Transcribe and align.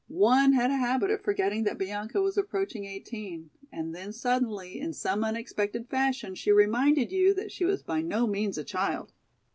One 0.07 0.53
had 0.53 0.71
a 0.71 0.77
habit 0.77 1.11
of 1.11 1.21
forgetting 1.21 1.63
that 1.65 1.77
Bianca 1.77 2.23
was 2.23 2.35
approaching 2.35 2.85
eighteen, 2.85 3.51
and 3.71 3.93
then 3.93 4.11
suddenly 4.11 4.79
in 4.79 4.93
some 4.93 5.23
unexpected 5.23 5.87
fashion 5.91 6.33
she 6.33 6.51
reminded 6.51 7.11
you 7.11 7.35
that 7.35 7.51
she 7.51 7.65
was 7.65 7.83
by 7.83 8.01
no 8.01 8.25
means 8.25 8.57
a 8.57 8.63
child. 8.63 9.13